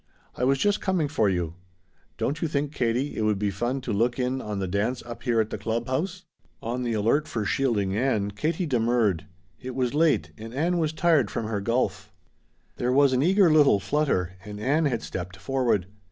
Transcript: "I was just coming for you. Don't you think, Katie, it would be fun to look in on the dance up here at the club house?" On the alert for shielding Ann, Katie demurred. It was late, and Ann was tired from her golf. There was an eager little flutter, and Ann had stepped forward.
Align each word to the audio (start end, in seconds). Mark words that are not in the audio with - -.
"I 0.35 0.45
was 0.45 0.57
just 0.57 0.81
coming 0.81 1.07
for 1.07 1.29
you. 1.29 1.53
Don't 2.17 2.41
you 2.41 2.47
think, 2.47 2.73
Katie, 2.73 3.15
it 3.15 3.21
would 3.21 3.37
be 3.37 3.51
fun 3.51 3.81
to 3.81 3.93
look 3.93 4.17
in 4.17 4.41
on 4.41 4.57
the 4.57 4.67
dance 4.67 5.03
up 5.05 5.21
here 5.21 5.39
at 5.39 5.51
the 5.51 5.59
club 5.59 5.87
house?" 5.87 6.23
On 6.59 6.81
the 6.81 6.93
alert 6.93 7.27
for 7.27 7.45
shielding 7.45 7.95
Ann, 7.95 8.31
Katie 8.31 8.65
demurred. 8.65 9.27
It 9.59 9.75
was 9.75 9.93
late, 9.93 10.31
and 10.39 10.55
Ann 10.55 10.79
was 10.79 10.91
tired 10.91 11.29
from 11.29 11.45
her 11.45 11.61
golf. 11.61 12.11
There 12.77 12.91
was 12.91 13.13
an 13.13 13.21
eager 13.21 13.51
little 13.53 13.79
flutter, 13.79 14.33
and 14.43 14.59
Ann 14.59 14.85
had 14.85 15.03
stepped 15.03 15.37
forward. 15.37 15.85